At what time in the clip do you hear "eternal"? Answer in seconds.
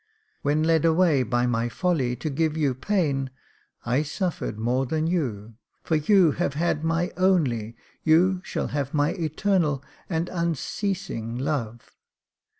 9.11-9.83